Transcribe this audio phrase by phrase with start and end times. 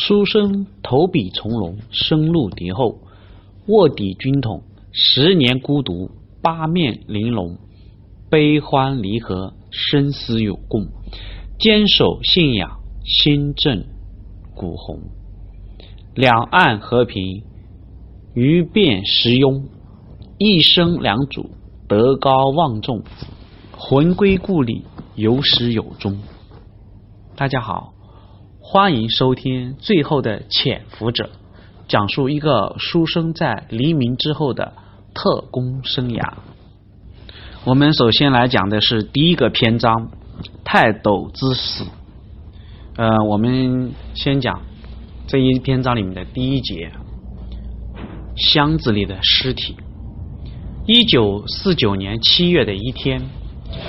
[0.00, 3.00] 书生投笔从戎，深入敌后，
[3.66, 4.62] 卧底军统，
[4.92, 6.08] 十年孤独，
[6.40, 7.58] 八面玲珑，
[8.30, 10.86] 悲欢离合，生死有共，
[11.58, 13.84] 坚守信仰，心正
[14.54, 15.00] 骨红。
[16.14, 17.42] 两岸和平，
[18.34, 19.64] 鱼变时庸，
[20.38, 21.50] 一生两主，
[21.88, 23.02] 德高望重，
[23.72, 24.84] 魂归故里，
[25.16, 26.16] 有始有终。
[27.34, 27.97] 大家好。
[28.70, 31.24] 欢迎收听《最后的潜伏者》，
[31.88, 34.74] 讲述一个书生在黎明之后的
[35.14, 36.34] 特工生涯。
[37.64, 40.10] 我们首先来讲的是第一个篇章——
[40.66, 41.86] 泰斗之死。
[42.96, 44.60] 呃，我们先讲
[45.26, 46.92] 这一篇章里面的第一节：
[48.36, 49.76] 箱子里的尸体。
[50.84, 53.22] 一九四九年七月的一天，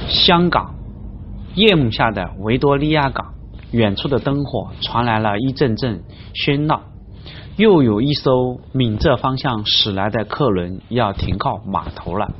[0.07, 0.73] 香港
[1.55, 3.33] 夜幕下的维多利亚港。
[3.71, 6.01] 远处的灯火传来了一阵阵
[6.33, 6.81] 喧闹，
[7.55, 12.31] 又有一艘闽浙方向驶来的客轮要停靠码头了。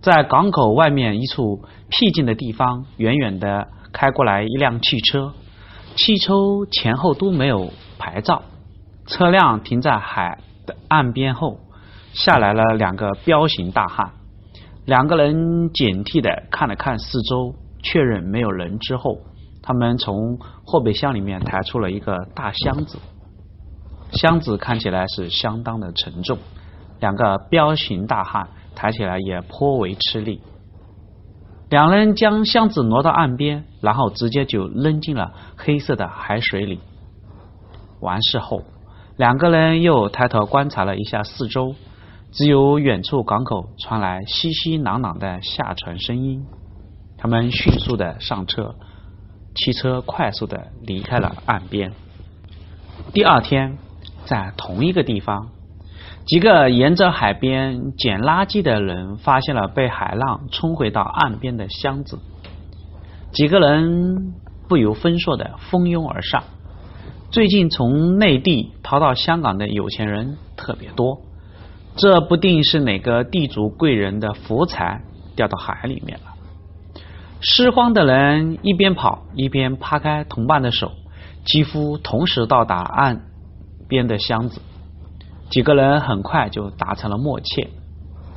[0.00, 5.32] 在港口外面一处僻静的地方，远远的开过来一辆汽车，
[5.96, 6.34] 汽车
[6.70, 8.42] 前后都没有牌照。
[9.06, 11.58] 车辆停在海的岸边后，
[12.12, 14.12] 下来了两个彪形大汉。
[14.86, 19.18] 两个人警惕的看了看四周，确认没有人之后。
[19.62, 22.98] 他们从后备箱里面抬出了一个大箱子，
[24.12, 26.38] 箱子看起来是相当的沉重，
[26.98, 30.40] 两个彪形大汉抬起来也颇为吃力。
[31.68, 36.80] 两人将箱子挪到岸边，然后直接就扔进了黑色的海水里。
[38.00, 38.62] 完事后，
[39.16, 41.74] 两个人又抬头观察了一下四周，
[42.32, 46.44] 只有远处港口传来熙熙攘攘的下船声音。
[47.18, 48.74] 他们迅速的上车。
[49.60, 51.92] 汽车快速的离开了岸边。
[53.12, 53.76] 第二天，
[54.24, 55.48] 在同一个地方，
[56.24, 62.18] 几个沿着海边捡垃圾的人发现了被海浪冲回到岸边的箱子。
[63.32, 64.32] 几个人
[64.66, 66.42] 不由分说的蜂拥而上。
[67.30, 71.20] 最近从内地逃到香港的有钱人特别多，
[71.96, 75.02] 这不定是哪个地主贵人的福财
[75.36, 76.29] 掉到海里面了。
[77.40, 80.92] 失荒的人一边跑一边扒开同伴的手，
[81.46, 83.22] 几乎同时到达岸
[83.88, 84.60] 边的箱子。
[85.48, 87.68] 几个人很快就达成了默契，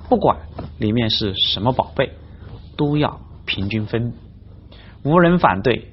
[0.08, 0.38] 不管
[0.80, 2.14] 里面是什么宝贝，
[2.78, 4.14] 都要平均分。
[5.04, 5.92] 无人反对。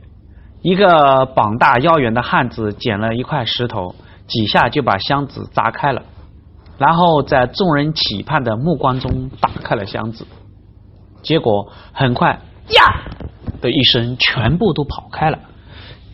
[0.62, 3.94] 一个膀大腰圆的汉子捡了一块石头，
[4.28, 6.02] 几下就把箱子砸开了，
[6.78, 10.26] 然后在众人期盼的目光中打开了箱子。
[11.22, 12.40] 结果很快。
[12.74, 13.04] 呀
[13.60, 15.38] 的一声，全部都跑开了，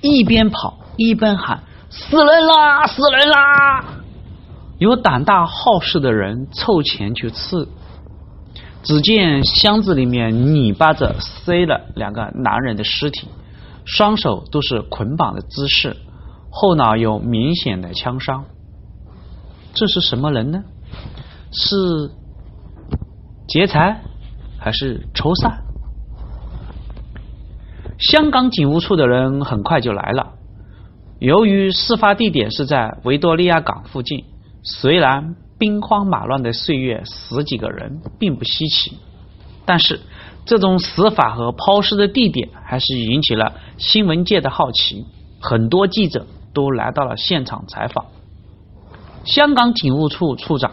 [0.00, 2.86] 一边跑一边喊：“死人啦！
[2.86, 3.84] 死人啦！”
[4.78, 7.68] 有胆大好事的人凑前去刺，
[8.82, 13.28] 只见箱子里面泥巴着塞了两个男人的尸体，
[13.84, 15.96] 双手都是捆绑的姿势，
[16.50, 18.44] 后脑有明显的枪伤。
[19.72, 20.62] 这是什么人呢？
[21.52, 22.10] 是
[23.46, 24.02] 劫财
[24.58, 25.62] 还是仇杀？
[27.98, 30.32] 香港警务处的人很快就来了。
[31.18, 34.24] 由于事发地点是在维多利亚港附近，
[34.62, 38.98] 虽然兵荒马乱的岁月死几个人并不稀奇，
[39.64, 40.00] 但是
[40.44, 45.06] 这种死法和抛尸的地点还是引起了新闻界的好奇。
[45.40, 48.04] 很多记者都来到了现场采访。
[49.24, 50.72] 香港警务处处长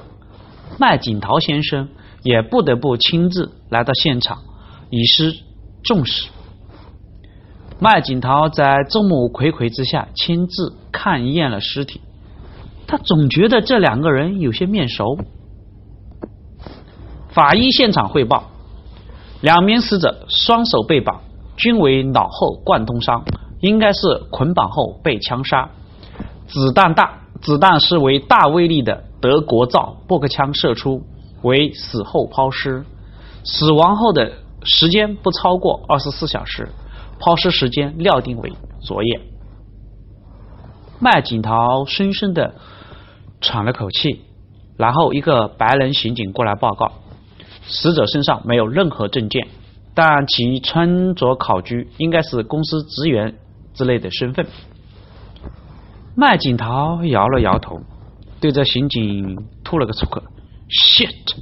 [0.78, 1.88] 麦景陶先生
[2.22, 4.40] 也不得不亲自来到现场，
[4.90, 5.34] 以示
[5.84, 6.28] 重视。
[7.80, 12.02] 麦景涛在众目睽睽之下亲自看验了尸体，
[12.88, 15.18] 他总觉得这两个人有些面熟。
[17.30, 18.44] 法医现场汇报，
[19.42, 21.22] 两名死者双手被绑，
[21.58, 23.26] 均为脑后贯通伤，
[23.60, 24.02] 应该是
[24.32, 25.70] 捆绑后被枪杀。
[26.48, 31.02] 子弹大，子弹是为大威力的德国造步克枪射出，
[31.42, 32.86] 为死后抛尸，
[33.44, 34.32] 死亡后的
[34.64, 36.70] 时间不超过二十四小时。
[37.24, 39.22] 抛尸时间料定为昨夜。
[41.00, 42.56] 麦景涛深深的
[43.40, 44.20] 喘了口气，
[44.76, 46.92] 然后一个白人刑警过来报告：
[47.66, 49.48] 死者身上没有任何证件，
[49.94, 53.36] 但其穿着考据应该是公司职员
[53.74, 54.46] 之类的身份。
[56.16, 57.80] 麦景涛摇了摇头，
[58.42, 60.22] 对着刑警吐了个粗口
[60.70, 61.38] ：“shit！”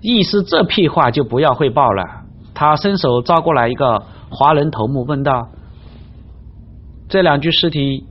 [0.00, 2.19] 意思这屁话就不要汇报了。
[2.60, 5.48] 他伸手招过来一个华人头目，问道
[7.08, 8.04] ：“这两具尸体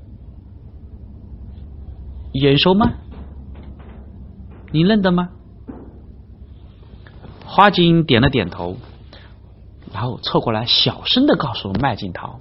[2.32, 2.94] 眼熟吗？
[4.72, 5.30] 你认得吗？
[7.46, 8.78] 花金点了点头，
[9.94, 12.40] 然后凑过来小声的告诉麦景涛：“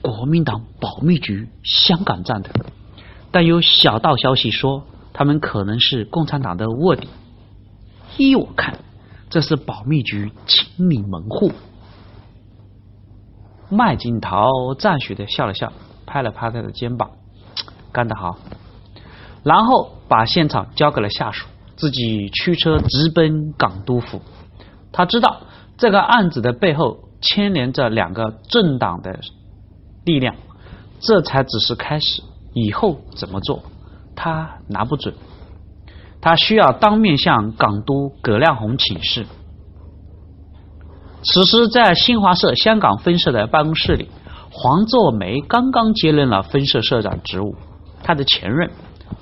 [0.00, 2.48] 国民党保密局香港站的，
[3.30, 7.06] 但有小道消息说他们可能是共产党的卧底。
[8.16, 8.78] 依我看，
[9.32, 11.50] 这是保密局清理门户。”
[13.70, 14.46] 麦金涛
[14.78, 15.72] 赞许的笑了笑，
[16.04, 17.10] 拍了拍他的肩膀
[17.90, 18.36] ：“干得好。”
[19.42, 21.48] 然后把现场交给了下属。
[21.74, 24.20] 自己驱车直奔港督府，
[24.92, 25.40] 他知道
[25.78, 29.18] 这个案子的背后牵连着两个政党的
[30.04, 30.36] 力量，
[31.00, 33.64] 这才只是开始，以后怎么做
[34.14, 35.12] 他拿不准，
[36.22, 39.26] 他需要当面向港督葛亮洪请示。
[41.24, 44.08] 此时，在新华社香港分社的办公室里，
[44.50, 47.54] 黄作梅刚刚接任了分社社长职务，
[48.02, 48.70] 他的前任。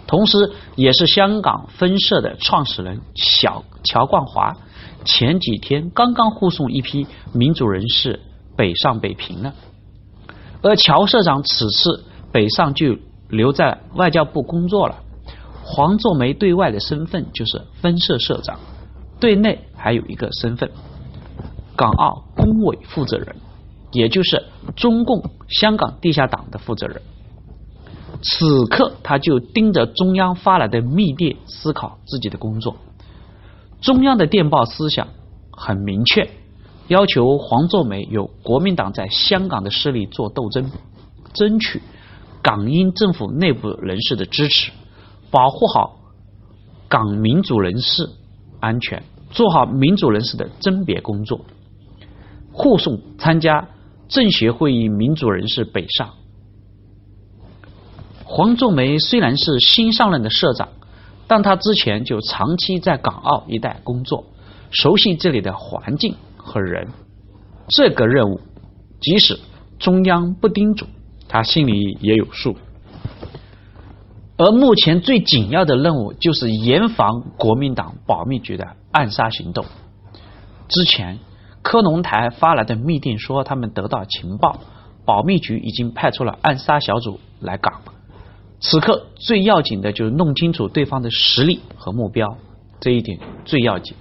[0.06, 4.56] 同时，也是香港分社的创始人小乔冠华，
[5.05, 8.20] 前几天刚刚护送一批民主人士
[8.56, 9.55] 北上北平了。
[10.62, 12.97] 而乔社长此次北上就
[13.29, 14.97] 留在外交部工作了。
[15.72, 18.58] 黄作梅对外的身份就是分社社长，
[19.20, 20.69] 对内还有一个身份——
[21.76, 23.37] 港澳工委负责人，
[23.93, 24.43] 也就是
[24.75, 27.00] 中共香港地下党的负责人。
[28.20, 32.75] 此刻，他就盯着中央发来的密电，思考自己的工作。
[33.81, 35.06] 中央的电报思想
[35.52, 36.28] 很明确，
[36.88, 40.73] 要求黄作梅有国民党在香港的势力做斗争，
[41.32, 41.81] 争取
[42.43, 44.73] 港英政府内部人士的支持，
[45.31, 45.99] 保护好
[46.88, 48.09] 港民主人士
[48.59, 51.41] 安全，做好民主人士的甄别工作，
[52.53, 53.69] 护送参加
[54.09, 56.11] 政协会议民主人士北上。
[58.25, 60.69] 黄仲梅虽然是新上任的社长，
[61.27, 64.25] 但他之前就长期在港澳一带工作，
[64.71, 66.88] 熟悉这里的环境和人。
[67.69, 68.41] 这个任务，
[69.00, 69.38] 即使
[69.79, 70.87] 中央不叮嘱，
[71.29, 72.56] 他心里也有数。
[74.40, 79.66] 而目前最紧要的任务，就是严防国民党保密局的暗杀行动。
[80.66, 81.19] 之前
[81.60, 84.60] 科隆台发来的密电说，他们得到情报，
[85.04, 87.82] 保密局已经派出了暗杀小组来港。
[88.60, 92.38] 此刻最要紧的就是弄清楚对方的实力和目标，
[92.81, 93.94] 这一点最要紧。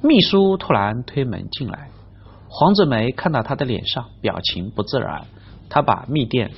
[0.00, 1.90] 秘书突然推门进来，
[2.48, 5.24] 黄志梅看到他的脸上表情不自然，
[5.68, 6.52] 他把密电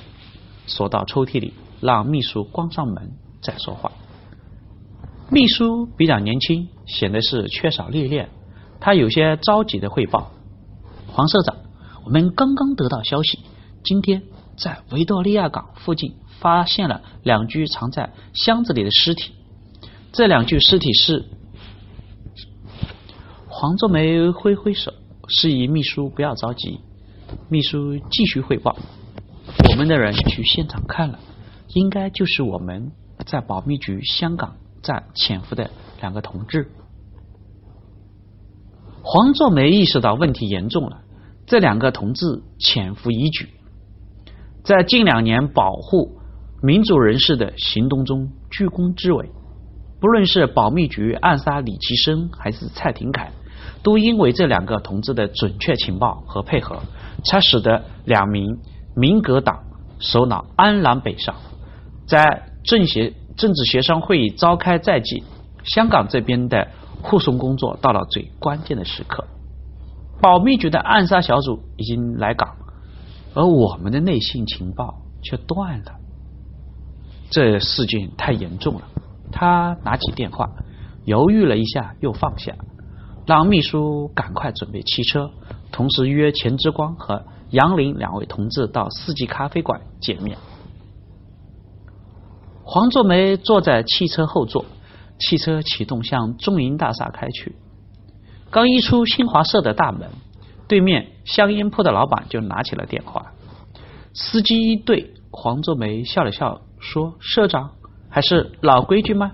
[0.66, 3.92] 锁到抽屉里，让秘书关上门再说话。
[5.30, 8.28] 秘书比较年轻，显得是缺少历练，
[8.80, 10.30] 他有些着急的汇报
[11.12, 11.56] ：“黄社长，
[12.04, 13.40] 我们刚刚得到消息，
[13.84, 14.22] 今天
[14.56, 19.32] 在维多利亚港附近。”发现了两具藏在箱子里的尸体，
[20.12, 21.24] 这两具尸体是
[23.48, 24.92] 黄作梅挥挥手，
[25.26, 26.78] 示意秘书不要着急。
[27.48, 28.76] 秘书继续汇报：
[29.68, 31.18] 我们的人去现场看了，
[31.68, 32.92] 应该就是我们
[33.26, 35.70] 在保密局香港站潜伏的
[36.00, 36.70] 两个同志。
[39.02, 41.02] 黄作梅意识到问题严重了，
[41.46, 43.46] 这两个同志潜伏已久，
[44.64, 46.18] 在近两年保护。
[46.60, 49.30] 民主人士的行动中居功至伟，
[50.00, 53.28] 不论是保密局暗杀李奇生还是蔡廷锴，
[53.84, 56.80] 都因为这两个同志的准确情报和配合，
[57.24, 58.58] 才使得两名
[58.96, 59.62] 民革党
[60.00, 61.36] 首脑安然北上。
[62.08, 65.22] 在政协政治协商会议召开在即，
[65.62, 66.66] 香港这边的
[67.02, 69.26] 护送工作到了最关键的时刻，
[70.20, 72.56] 保密局的暗杀小组已经来港，
[73.34, 75.92] 而我们的内信情报却断了。
[77.30, 78.88] 这事件太严重了，
[79.30, 80.48] 他拿起电话，
[81.04, 82.54] 犹豫了一下，又放下，
[83.26, 85.30] 让秘书赶快准备汽车，
[85.70, 90.38] 同时约钱之光和杨林两位同志到四季咖啡馆见面。
[92.70, 94.66] 黄作梅坐在汽车后座，
[95.18, 97.56] 汽车启动向中银大厦开去。
[98.50, 100.10] 刚一出新华社的大门，
[100.68, 103.32] 对面香烟铺的老板就拿起了电话。
[104.12, 106.60] 司机对黄作梅笑了笑。
[106.78, 107.70] 说：“社长，
[108.10, 109.32] 还是老规矩吗？”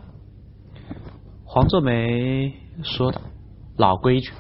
[1.45, 3.21] 黄作梅说道
[3.77, 4.31] ：“老规矩。”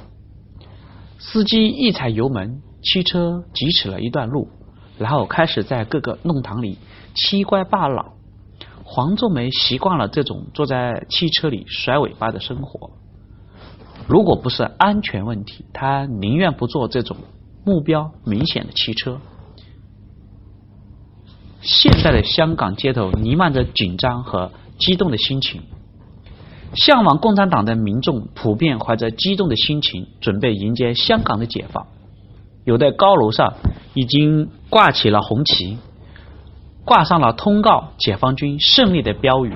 [1.19, 4.49] 司机一踩油门，汽车疾驰了一段路，
[4.99, 6.79] 然后开始在各个弄堂里
[7.15, 8.14] 七拐八绕。
[8.95, 12.91] 黄仲梅习惯了这种坐在汽车里甩尾巴的生活。
[14.07, 17.17] 如果不是安全问题，他宁愿不坐这种
[17.65, 19.19] 目标明显的汽车。
[21.61, 25.63] 现在的香港街头弥漫着紧张和激动的心情，
[26.75, 31.89] 向往共产党的民众普遍怀着激动的心情，准备迎接香港的解放。
[32.63, 33.55] 有的高楼上
[33.95, 35.79] 已经挂起了红旗，
[36.85, 39.55] 挂上了通告解放军胜利的标语。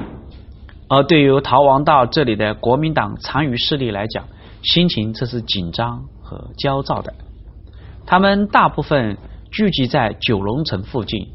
[0.88, 4.24] 而对于逃亡到这里的国民党残余势力来讲，
[4.62, 7.14] 心情则是紧张和焦躁的。
[8.06, 9.18] 他们大部分
[9.50, 11.28] 聚集在九龙城附近。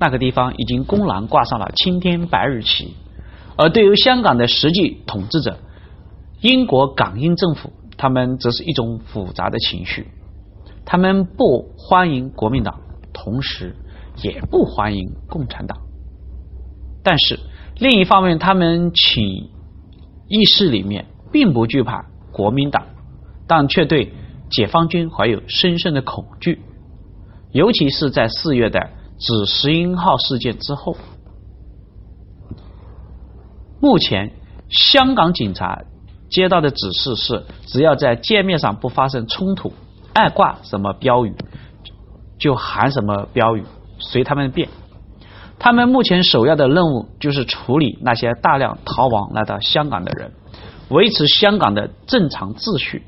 [0.00, 2.94] 那个地方已经公然挂上了青天白日旗，
[3.56, 5.58] 而对于香港的实际统治者
[6.40, 10.06] 英国港英政府，他们则是一种复杂的情绪。
[10.84, 12.78] 他们不欢迎国民党，
[13.12, 13.74] 同时
[14.22, 15.78] 也不欢迎共产党。
[17.02, 17.38] 但是
[17.78, 19.50] 另一方面，他们请
[20.28, 22.86] 意识里面并不惧怕国民党，
[23.46, 24.12] 但却对
[24.50, 26.60] 解放军怀有深深的恐惧，
[27.52, 28.90] 尤其是在四月的。
[29.20, 30.96] 指石英号事件之后，
[33.80, 34.30] 目前
[34.68, 35.82] 香港警察
[36.30, 39.72] 接到的指示是：只要在界面上不发生冲突，
[40.12, 41.34] 爱挂什么标语
[42.38, 43.64] 就喊什么标语，
[43.98, 44.68] 随他们便。
[45.58, 50.32] 他们目前首要的任务就是处理那些大量逃亡来到香港的人，
[50.88, 53.02] 维持香港的正常秩序。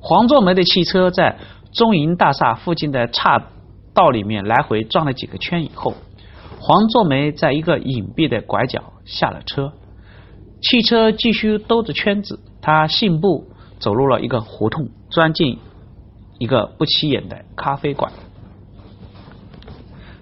[0.00, 1.36] 黄作梅的汽车在
[1.72, 3.42] 中银大厦附近的岔。
[3.94, 5.94] 道里面来回转了几个圈以后，
[6.60, 9.72] 黄作梅在一个隐蔽的拐角下了车，
[10.60, 13.46] 汽车继续兜着圈子，他信步
[13.78, 15.58] 走入了一个胡同，钻进
[16.38, 18.12] 一个不起眼的咖啡馆。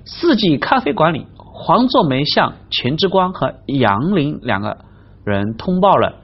[0.04, 4.78] 四季咖啡馆里，黄作梅向钱之光和杨林两个
[5.24, 6.16] 人通报了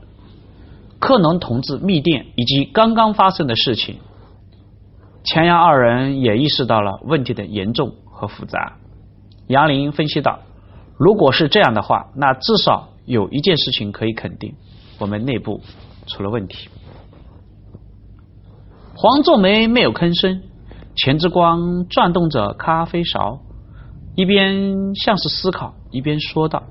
[0.98, 3.96] 克农同志密电以及刚刚发生的事情。
[5.24, 8.76] 钱杨二人也意识到了问题的严重和复杂。
[9.46, 10.40] 杨林分析道
[10.98, 14.54] ：“如果是这样的话，那至少有一件事情可以肯定，
[14.98, 15.60] 我们内部
[16.06, 16.68] 出了问题。”
[18.94, 20.42] 黄作梅没有吭声，
[20.96, 23.40] 钱之光转动着咖啡勺，
[24.20, 26.62] 一边像是思考，一边说道：“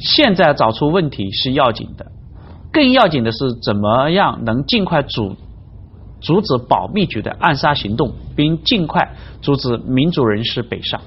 [0.00, 2.10] 现在找出问题是要紧的，
[2.72, 5.36] 更要紧的是怎么样能尽快阻。”
[6.22, 11.02] 阻止保密局的暗杀行动，并尽快阻止民主人士北上。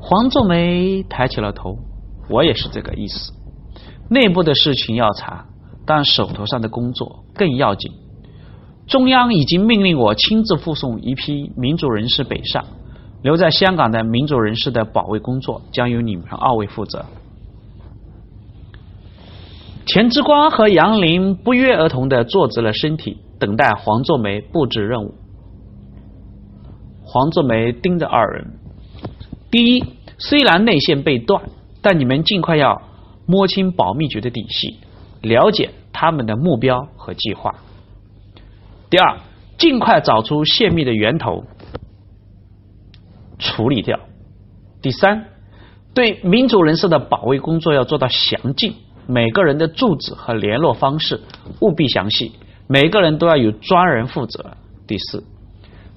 [0.00, 1.76] 黄仲梅抬起了头，
[2.30, 3.30] 我也是这个意思。
[4.08, 5.46] 内部的事情要查，
[5.84, 7.92] 但手头上的工作更要紧。
[8.86, 12.64] 中央已经命令我亲自护送一批民主人士北上，
[13.22, 17.04] 留在香港的民主人士的保卫工作将由你们二位负责。
[19.86, 25.14] 钱之光和杨林不约而同的坐直了身体，等待黄作梅布置任务。
[27.04, 28.52] 黄作梅盯着二人：
[29.50, 29.84] 第一，
[30.18, 31.42] 虽然内线被断，
[31.82, 32.80] 但你们尽快要
[33.26, 34.78] 摸清保密局的底细，
[35.20, 37.50] 了解他们的目标和计划；
[38.88, 39.18] 第二，
[39.58, 41.44] 尽快找出泄密的源头，
[43.42, 43.98] 处理掉；
[44.80, 45.26] 第三，
[45.92, 48.74] 对民主人士的保卫工作要做到详尽。
[49.08, 51.20] 每个人的住址和联络方式
[51.60, 52.32] 务必详细，
[52.68, 54.56] 每个人都要有专人负责。
[54.86, 55.24] 第四，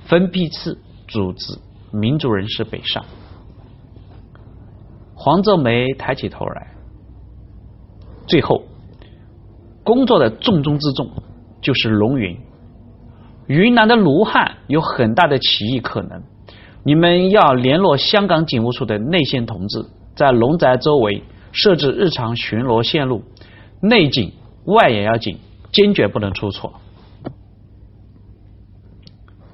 [0.07, 1.59] 分批次组织
[1.91, 3.05] 民主人士北上。
[5.13, 6.73] 黄泽梅抬起头来，
[8.27, 8.63] 最后
[9.83, 11.09] 工作的重中之重
[11.61, 12.35] 就是龙云。
[13.47, 16.23] 云南的卢汉有很大的起义可能，
[16.85, 21.23] 你们要联络香港警务处的内线同志，在龙宅周围。
[21.57, 23.23] 设置日常巡逻线路，
[23.81, 24.33] 内紧
[24.65, 25.37] 外也要紧，
[25.71, 26.73] 坚决不能出错。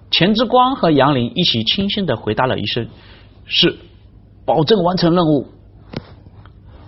[0.10, 2.88] 钱之光和杨林一起轻声的回答了一声
[3.46, 3.78] ：“是，
[4.48, 5.46] 保证完成任务。”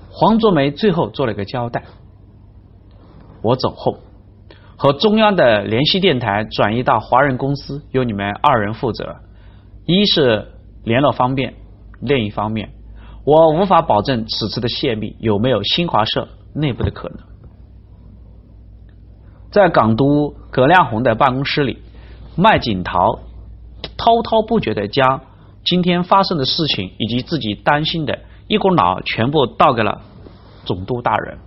[0.10, 1.84] 黄卓梅最后做了个交代
[3.44, 4.00] ：“我走后，
[4.76, 9.18] 和中央的联系电台转移到华人公司，由你们二人负责。
[9.86, 10.48] 一是
[10.84, 11.56] 联络方便，
[12.00, 12.70] 另一方面。”
[13.26, 17.20] 我无法保证此次的泄密有没有新华社内部的可能。
[19.50, 21.78] 在港督葛亮洪的办公室里，
[22.36, 23.20] 麦景涛
[23.98, 25.22] 滔滔不绝的将
[25.64, 30.02] 今天发生的事情以及自己担心的一股脑全部倒给了
[30.66, 31.38] 总督大人。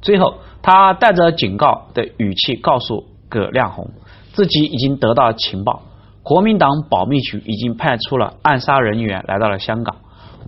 [0.00, 3.90] 最后，他带着警告的语气告诉葛亮洪，
[4.34, 5.82] 自己已经得到情报，
[6.24, 9.96] 国民党保密局已经派出了暗杀人员来到了香港。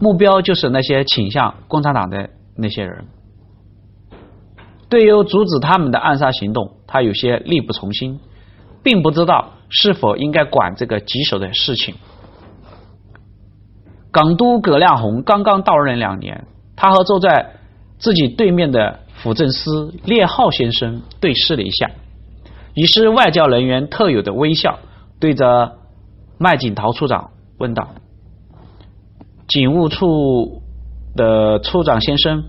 [0.01, 3.05] 目标就是那些倾向共产党的那些人。
[4.89, 8.21] 对于阻止他们的暗杀行动，他有些力不从心，
[8.83, 11.95] 并不知道是否应该管这个棘手的事情。
[14.11, 17.55] 港督葛亮洪刚刚到任两年，他和坐在
[17.99, 21.91] 自己对面的辅政司列浩先生对视了一下，
[22.75, 24.79] 于是外交人员特有的微笑，
[25.19, 25.79] 对着
[26.39, 27.89] 麦景陶处长问道
[29.49, 30.63] ：“警务处
[31.15, 32.45] 的处长先生，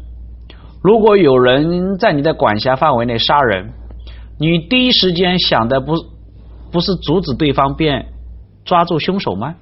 [0.83, 3.73] 如果有人在你的管辖范围内杀人，
[4.39, 5.93] 你第一时间想的不
[6.71, 8.13] 不是阻止对方，便
[8.65, 9.55] 抓住凶手吗？”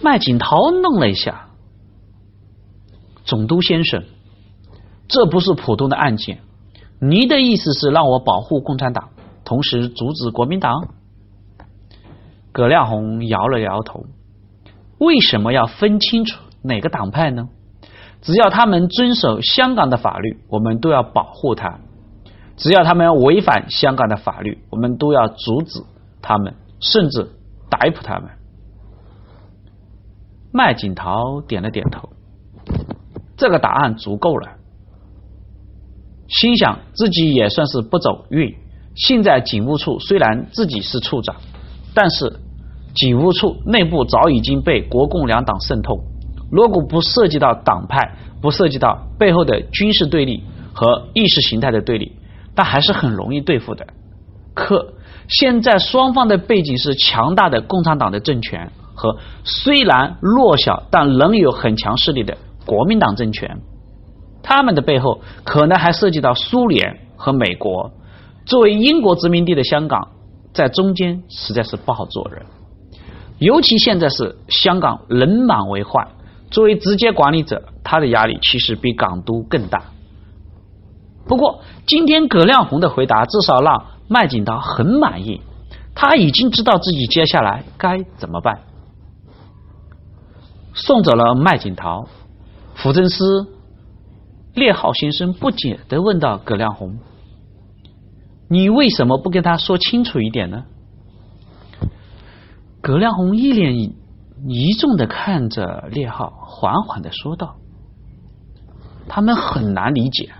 [0.00, 1.48] 麦景陶愣了一下，
[3.24, 4.04] 总督先生，
[5.08, 6.38] 这不是普通的案件。
[7.00, 9.08] 您的意思是让我保护共产党，
[9.48, 10.88] 同时阻止国民党？
[12.52, 14.04] 葛亮洪摇了摇头。
[14.98, 17.48] 为什么要分清楚哪个党派呢？
[18.20, 21.78] 只要他们遵守香港的法律，我们都要保护他；
[22.58, 25.82] 只要他们违反香港的法律，我们都要阻止
[26.20, 27.30] 他们，甚至
[27.70, 28.28] 逮捕他们。
[30.52, 32.10] 麦景涛点了点头，
[33.38, 34.58] 这个答案足够了。
[36.28, 38.54] 心想自己也算是不走运。
[38.98, 41.36] 现在警务处虽然自己是处长，
[41.94, 42.40] 但是
[42.94, 46.00] 警务处内部早已经被国共两党渗透。
[46.50, 52.16] 如果不涉及到党派，不涉及到背后的军事对立和意识形态的对立，
[52.54, 53.86] 但还是很容易对付的。
[54.54, 54.94] 可
[55.28, 58.70] 现在双方的背景是强大的共产党的政权。
[59.00, 62.36] 和虽然弱小但仍有很强势力的
[62.66, 63.60] 国民党政权，
[64.42, 67.92] 他们的背后可能还涉及到苏联和美国。
[68.48, 70.08] 作为英国殖民地的香港，
[70.54, 72.46] 在中间实在是不好做人。
[73.38, 76.08] 尤其现在是香港人满为患，
[76.50, 79.82] 作为直接管理者，他的压力其实比港督更大。
[81.26, 85.42] 不过，今天葛亮洪的回答至少让麦景涛很满意，
[85.94, 88.60] 他已经知道自己接下来该怎么办。
[90.72, 92.06] 送走了麦景陶，
[92.74, 93.46] 辅政司
[94.54, 96.98] 列浩先生不解的问道：“葛亮洪，
[98.48, 100.64] 你为什么不跟他说清楚一点呢？”
[102.80, 103.74] 葛亮红一脸
[104.46, 107.56] 疑重的看着列号，缓缓的说道
[109.08, 110.30] ：“他们很难理解，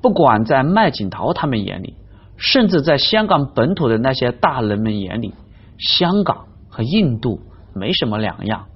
[0.00, 1.96] 不管在麦景陶他们眼里，
[2.36, 5.34] 甚至在香港本土的那些大人们眼里，
[5.78, 7.40] 香港和印度
[7.74, 8.66] 没什么两样。”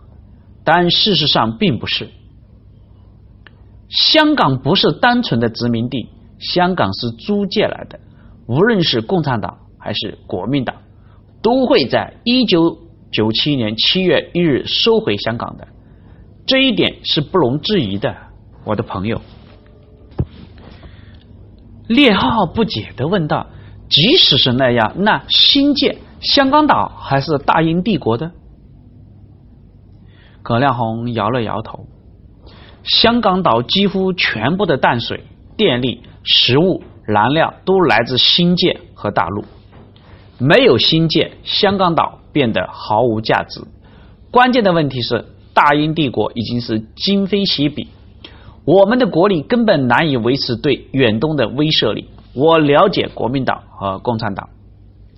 [0.64, 2.08] 但事实上并不是，
[3.88, 6.08] 香港不是单纯的殖民地，
[6.40, 8.00] 香港是租借来的。
[8.46, 10.76] 无论是共产党还是国民党，
[11.42, 12.78] 都会在一九
[13.10, 15.68] 九七年七月一日收回香港的，
[16.46, 18.16] 这一点是不容置疑的，
[18.64, 19.20] 我的朋友。
[21.88, 23.46] 列浩不解的问道
[23.88, 28.32] ：“即使是那样，那新建香港岛还是大英帝国的？”
[30.42, 31.86] 葛亮红摇了摇头。
[32.82, 35.24] 香港岛几乎全部的淡水、
[35.56, 39.44] 电力、食物、燃料都来自新界和大陆。
[40.38, 43.62] 没有新界，香港岛变得毫无价值。
[44.30, 47.88] 关键的问题是，大英帝国已经是今非昔比，
[48.64, 52.10] 我们的国力根本难以维持对远东的威慑力。
[52.34, 54.50] 我了解国民党和共产党，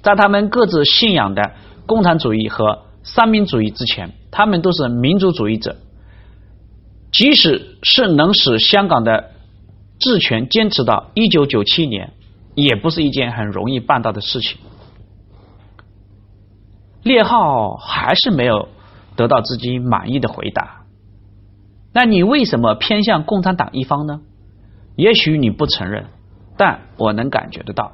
[0.03, 1.51] 在他们各自信仰的
[1.87, 4.12] 共产主义和三民主义之前。
[4.31, 5.74] 他们都是民族主义者，
[7.11, 9.31] 即使是能使香港的
[9.99, 12.13] 治权坚持到一九九七年，
[12.55, 14.59] 也不是一件很容易办到的事情。
[17.03, 18.69] 列号还是没有
[19.17, 20.83] 得到自己满意的回答。
[21.93, 24.21] 那你为什么偏向共产党一方呢？
[24.95, 26.07] 也许你不承认，
[26.57, 27.93] 但我能感觉得到。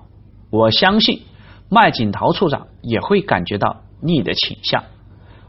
[0.51, 1.23] 我相信
[1.69, 4.85] 麦景陶处长也会感觉到你的倾向。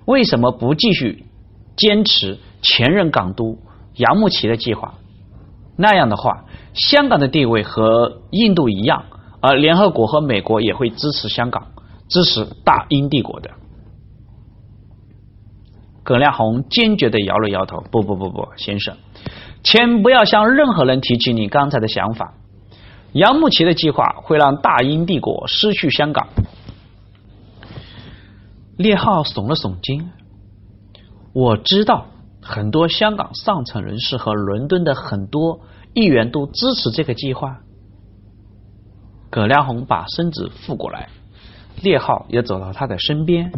[0.05, 1.25] 为什么不继续
[1.75, 3.59] 坚持前任港督
[3.95, 4.95] 杨慕琦的计划？
[5.77, 9.05] 那样的话，香港的地位和印度一样，
[9.41, 11.67] 而联合国和美国也会支持香港，
[12.07, 13.51] 支持大英帝国的。
[16.03, 18.95] 葛亮红坚决的摇了摇头：“不不不不，先生，
[19.63, 22.35] 请不要向任何人提起你刚才的想法。
[23.11, 26.27] 杨慕琦的计划会让大英帝国失去香港。”
[28.77, 30.11] 列浩耸了耸肩，
[31.33, 32.05] 我知道
[32.47, 35.61] 很多香港上层人士和伦敦的很多
[35.95, 37.61] 议员都支持这个计划。
[39.31, 41.09] 葛亮红把身子覆过来，
[41.81, 43.51] 列浩也走到他的身边。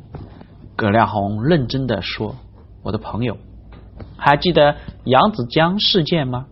[0.77, 2.37] 葛亮红认真的说
[2.81, 3.37] ：“我的朋友，
[4.15, 6.45] 还记得扬子江事件吗？”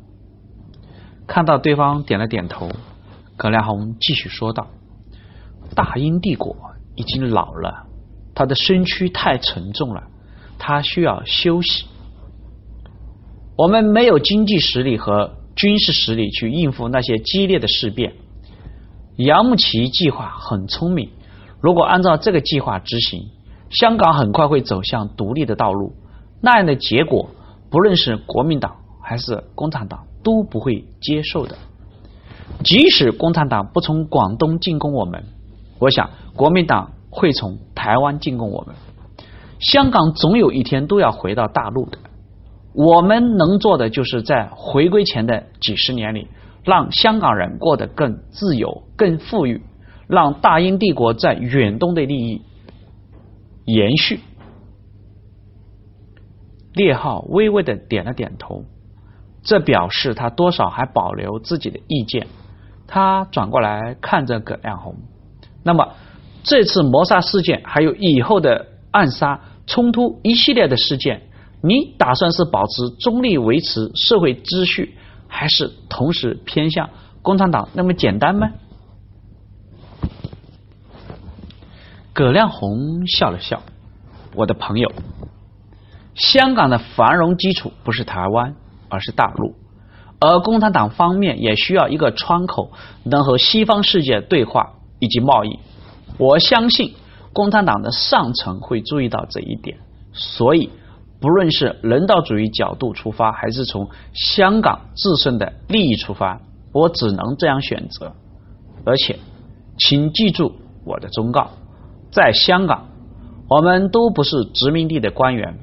[1.26, 2.70] 看到对方点了点头，
[3.38, 4.68] 葛亮红继续说道
[5.74, 6.54] ：“大英帝国
[6.96, 7.86] 已经老了。”
[8.36, 10.04] 他的身躯太沉重了，
[10.60, 11.88] 他需要休息。
[13.58, 18.14] 我们没有经济实力和军事实力去应付那些激烈的事变。
[19.16, 21.10] 杨慕琦计划很聪明，
[21.62, 23.30] 如果按照这个计划执行，
[23.70, 25.94] 香港很快会走向独立的道路。
[26.42, 27.30] 那样的结果，
[27.70, 31.56] 不论是国民党还是共产党都不会接受的。
[32.64, 35.24] 即使共产党不从广东进攻我们，
[35.80, 38.76] 我想国民党会从台湾进攻我们。
[39.60, 41.98] 香港总有一天都要回到大陆的。
[42.76, 46.28] 我们能做的，就是在回归前的几十年里，
[46.66, 49.62] 让香港人过得更自由、更富裕，
[50.08, 52.42] 让大英帝国在远东的利益
[53.64, 54.20] 延续。
[56.74, 58.66] 列号微微的点了点头，
[59.42, 62.28] 这表示他多少还保留自己的意见。
[62.88, 64.98] 他转过来看着葛亮红，
[65.64, 65.94] 那么
[66.44, 71.22] 这次谋杀事件，还有以后的暗杀、冲突一系列的事件。
[71.62, 74.96] 你打算是保持中立，维持社会秩序，
[75.28, 76.90] 还是同时偏向
[77.22, 78.52] 共产党那么简单吗？
[82.14, 83.64] 葛亮红笑了笑，
[84.36, 84.92] 我的朋友，
[86.14, 88.56] 香港的繁荣基础不是台湾，
[88.88, 89.56] 而是大陆，
[90.20, 92.72] 而共产党方面也需要一个窗口，
[93.04, 95.60] 能和西方世界对话以及贸易。
[96.18, 96.94] 我相信
[97.34, 99.80] 共产党的上层会注意到这一点，
[100.14, 100.70] 所以。
[101.26, 106.40] 不论是人道主义角度出发，还是从香港自身的利益出发，
[106.72, 108.14] 我只能这样选择。
[108.86, 109.18] 而且，
[109.80, 110.54] 请记住
[110.86, 111.50] 我的忠告：
[112.12, 112.90] 在香港，
[113.50, 115.58] 我们都不是殖民地的官员，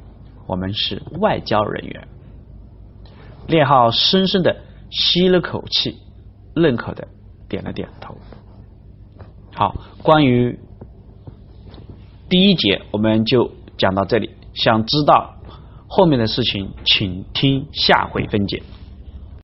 [0.48, 2.08] 我们是外交人员。
[3.46, 4.56] 列浩深深的
[4.90, 5.96] 吸了口气，
[6.56, 7.06] 认可的
[7.48, 8.16] 点了点头。
[9.54, 10.58] 好，关于
[12.28, 14.30] 第一节，我们就讲到这里。
[14.54, 15.36] 想知道。
[15.94, 18.62] 后面的事情，请听下回分解。